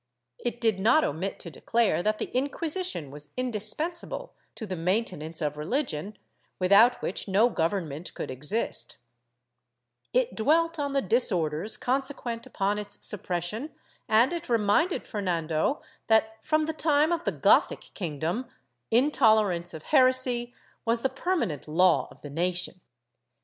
It 0.43 0.59
did 0.59 0.79
not 0.79 1.03
omit 1.03 1.37
to 1.41 1.51
declare 1.51 2.01
that 2.01 2.17
the 2.17 2.31
Inquisition 2.35 3.11
was 3.11 3.29
indispensable 3.37 4.33
to 4.55 4.65
the 4.65 4.75
maintenance 4.75 5.43
of 5.43 5.57
religion, 5.57 6.17
without 6.57 7.03
which 7.03 7.27
no 7.27 7.51
government 7.51 8.15
could 8.15 8.31
exist; 8.31 8.97
it 10.11 10.33
dwelt 10.33 10.79
on 10.79 10.93
the 10.93 11.03
disorders 11.03 11.77
conseciuent 11.77 12.47
upon 12.47 12.79
its 12.79 13.05
suppression 13.05 13.75
and 14.09 14.33
it 14.33 14.49
reminded 14.49 15.05
Fernando 15.05 15.83
that, 16.07 16.37
from 16.41 16.65
the 16.65 16.73
time 16.73 17.11
of 17.11 17.23
the 17.23 17.31
Gothic 17.31 17.91
king 17.93 18.17
dom, 18.17 18.49
intolerance 18.89 19.71
of 19.71 19.83
heresy 19.83 20.51
was 20.83 21.01
the 21.01 21.09
permanent 21.09 21.67
law 21.67 22.07
of 22.09 22.23
the 22.23 22.29
nation. 22.31 22.81